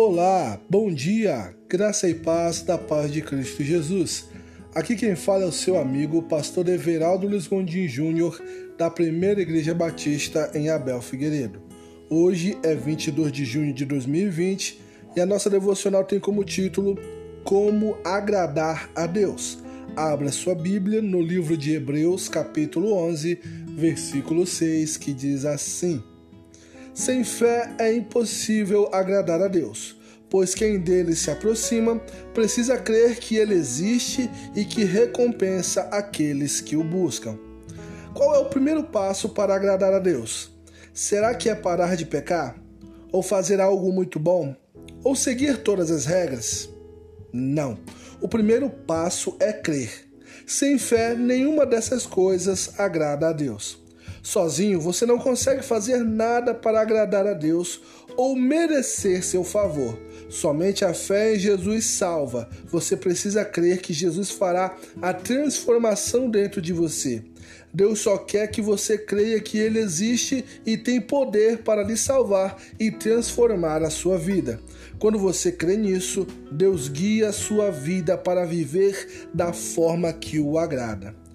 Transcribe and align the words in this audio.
Olá, 0.00 0.60
bom 0.70 0.94
dia, 0.94 1.52
graça 1.68 2.08
e 2.08 2.14
paz 2.14 2.62
da 2.62 2.78
paz 2.78 3.10
de 3.10 3.20
Cristo 3.20 3.64
Jesus. 3.64 4.26
Aqui 4.72 4.94
quem 4.94 5.16
fala 5.16 5.42
é 5.42 5.46
o 5.46 5.50
seu 5.50 5.76
amigo, 5.76 6.22
pastor 6.22 6.68
Everaldo 6.68 7.26
Luiz 7.26 7.48
Gondim 7.48 7.88
Júnior, 7.88 8.40
da 8.78 8.88
Primeira 8.88 9.42
Igreja 9.42 9.74
Batista 9.74 10.52
em 10.54 10.70
Abel 10.70 11.02
Figueiredo. 11.02 11.60
Hoje 12.08 12.56
é 12.62 12.76
22 12.76 13.32
de 13.32 13.44
junho 13.44 13.74
de 13.74 13.84
2020 13.84 14.80
e 15.16 15.20
a 15.20 15.26
nossa 15.26 15.50
devocional 15.50 16.04
tem 16.04 16.20
como 16.20 16.44
título 16.44 16.96
Como 17.42 17.98
Agradar 18.04 18.88
a 18.94 19.04
Deus. 19.04 19.58
Abra 19.96 20.30
sua 20.30 20.54
Bíblia 20.54 21.02
no 21.02 21.20
livro 21.20 21.56
de 21.56 21.72
Hebreus, 21.72 22.28
capítulo 22.28 22.92
11, 22.92 23.40
versículo 23.74 24.46
6, 24.46 24.96
que 24.96 25.12
diz 25.12 25.44
assim: 25.44 26.00
Sem 26.98 27.22
fé 27.22 27.74
é 27.78 27.94
impossível 27.94 28.88
agradar 28.92 29.40
a 29.40 29.48
Deus 29.48 29.98
pois 30.30 30.54
quem 30.54 30.78
dele 30.78 31.14
se 31.14 31.30
aproxima 31.30 32.00
precisa 32.34 32.76
crer 32.76 33.18
que 33.18 33.36
ele 33.36 33.54
existe 33.54 34.30
e 34.54 34.64
que 34.64 34.84
recompensa 34.84 35.82
aqueles 35.90 36.60
que 36.60 36.76
o 36.76 36.84
buscam. 36.84 37.38
Qual 38.14 38.34
é 38.34 38.38
o 38.38 38.48
primeiro 38.48 38.84
passo 38.84 39.28
para 39.28 39.54
agradar 39.54 39.92
a 39.92 39.98
Deus? 39.98 40.50
Será 40.92 41.34
que 41.34 41.48
é 41.48 41.54
parar 41.54 41.96
de 41.96 42.04
pecar? 42.04 42.56
Ou 43.12 43.22
fazer 43.22 43.60
algo 43.60 43.92
muito 43.92 44.18
bom? 44.18 44.54
Ou 45.04 45.14
seguir 45.14 45.58
todas 45.58 45.90
as 45.90 46.04
regras? 46.04 46.68
Não. 47.32 47.78
O 48.20 48.28
primeiro 48.28 48.68
passo 48.68 49.36
é 49.38 49.52
crer. 49.52 50.08
Sem 50.46 50.78
fé, 50.78 51.14
nenhuma 51.14 51.64
dessas 51.64 52.04
coisas 52.04 52.78
agrada 52.78 53.28
a 53.28 53.32
Deus. 53.32 53.80
Sozinho, 54.22 54.80
você 54.80 55.06
não 55.06 55.18
consegue 55.18 55.62
fazer 55.62 56.04
nada 56.04 56.54
para 56.54 56.80
agradar 56.80 57.26
a 57.26 57.32
Deus 57.32 57.80
ou 58.16 58.34
merecer 58.34 59.22
seu 59.24 59.44
favor. 59.44 59.98
Somente 60.28 60.84
a 60.84 60.92
fé 60.92 61.34
em 61.34 61.38
Jesus 61.38 61.86
salva. 61.86 62.48
Você 62.66 62.96
precisa 62.96 63.44
crer 63.44 63.80
que 63.80 63.92
Jesus 63.92 64.30
fará 64.30 64.76
a 65.00 65.12
transformação 65.12 66.28
dentro 66.28 66.60
de 66.60 66.72
você. 66.72 67.22
Deus 67.72 68.00
só 68.00 68.18
quer 68.18 68.48
que 68.48 68.60
você 68.60 68.98
creia 68.98 69.40
que 69.40 69.58
Ele 69.58 69.78
existe 69.78 70.44
e 70.66 70.76
tem 70.76 71.00
poder 71.00 71.58
para 71.58 71.82
lhe 71.82 71.96
salvar 71.96 72.56
e 72.78 72.90
transformar 72.90 73.82
a 73.82 73.90
sua 73.90 74.18
vida. 74.18 74.60
Quando 74.98 75.18
você 75.18 75.52
crê 75.52 75.76
nisso, 75.76 76.26
Deus 76.50 76.88
guia 76.88 77.28
a 77.28 77.32
sua 77.32 77.70
vida 77.70 78.16
para 78.18 78.44
viver 78.44 79.28
da 79.32 79.52
forma 79.52 80.12
que 80.12 80.40
o 80.40 80.58
agrada 80.58 81.27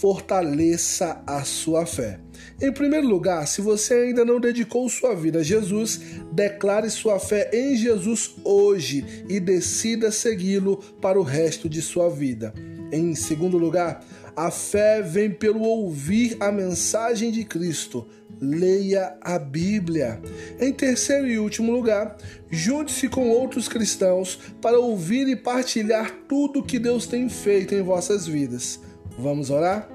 fortaleça 0.00 1.22
a 1.26 1.44
sua 1.44 1.84
fé. 1.84 2.18
Em 2.58 2.72
primeiro 2.72 3.06
lugar, 3.06 3.46
se 3.46 3.60
você 3.60 3.92
ainda 3.92 4.24
não 4.24 4.40
dedicou 4.40 4.88
sua 4.88 5.14
vida 5.14 5.40
a 5.40 5.42
Jesus, 5.42 6.00
declare 6.32 6.88
sua 6.88 7.18
fé 7.18 7.50
em 7.52 7.76
Jesus 7.76 8.34
hoje 8.42 9.04
e 9.28 9.38
decida 9.38 10.10
segui-lo 10.10 10.78
para 11.02 11.20
o 11.20 11.22
resto 11.22 11.68
de 11.68 11.82
sua 11.82 12.08
vida. 12.08 12.54
Em 12.90 13.14
segundo 13.14 13.58
lugar, 13.58 14.02
a 14.34 14.50
fé 14.50 15.02
vem 15.02 15.30
pelo 15.30 15.60
ouvir 15.60 16.34
a 16.40 16.50
mensagem 16.50 17.30
de 17.30 17.44
Cristo. 17.44 18.08
Leia 18.40 19.18
a 19.20 19.38
Bíblia. 19.38 20.18
Em 20.58 20.72
terceiro 20.72 21.26
e 21.26 21.38
último 21.38 21.70
lugar, 21.70 22.16
junte-se 22.50 23.06
com 23.06 23.28
outros 23.28 23.68
cristãos 23.68 24.38
para 24.62 24.78
ouvir 24.78 25.28
e 25.28 25.36
partilhar 25.36 26.10
tudo 26.26 26.62
que 26.62 26.78
Deus 26.78 27.06
tem 27.06 27.28
feito 27.28 27.74
em 27.74 27.82
vossas 27.82 28.26
vidas. 28.26 28.80
Vamos 29.20 29.50
orar? 29.50 29.88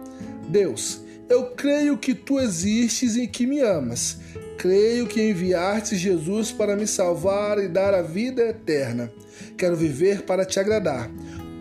Deus, 0.47 1.01
eu 1.27 1.51
creio 1.51 1.97
que 1.97 2.13
tu 2.13 2.39
existes 2.39 3.15
e 3.15 3.27
que 3.27 3.47
me 3.47 3.59
amas. 3.61 4.17
Creio 4.57 5.07
que 5.07 5.21
enviaste 5.21 5.95
Jesus 5.95 6.51
para 6.51 6.75
me 6.75 6.87
salvar 6.87 7.57
e 7.57 7.67
dar 7.67 7.93
a 7.93 8.01
vida 8.01 8.43
eterna. 8.43 9.11
Quero 9.57 9.75
viver 9.75 10.21
para 10.21 10.45
te 10.45 10.59
agradar. 10.59 11.09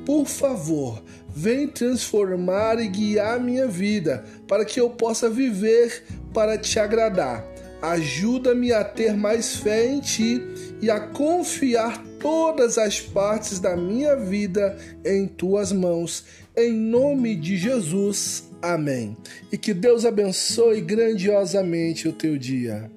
Por 0.05 0.27
favor, 0.27 1.03
vem 1.29 1.67
transformar 1.67 2.79
e 2.79 2.89
guiar 2.89 3.41
minha 3.41 3.67
vida 3.67 4.25
para 4.47 4.65
que 4.65 4.81
eu 4.81 4.91
possa 4.91 5.31
viver 5.31 6.05
para 6.33 6.59
te 6.59 6.79
agradar. 6.79 7.45
Ajuda-me 7.81 8.73
a 8.73 8.85
ter 8.85 9.15
mais 9.15 9.57
fé 9.57 9.87
em 9.87 10.01
ti 10.01 10.43
e 10.81 10.91
a 10.91 11.01
confiar 11.01 12.03
todas 12.25 12.79
as 12.79 13.03
partes 13.03 13.59
da 13.61 13.77
minha 13.77 14.17
vida 14.17 14.79
em 15.05 15.27
tuas 15.27 15.71
mãos. 15.71 16.25
Em 16.57 16.73
nome 16.73 17.37
de 17.37 17.59
Jesus. 17.59 18.45
Amém. 18.63 19.15
E 19.53 19.59
que 19.59 19.75
Deus 19.75 20.07
abençoe 20.07 20.81
grandiosamente 20.81 22.09
o 22.09 22.15
teu 22.15 22.39
dia. 22.39 22.91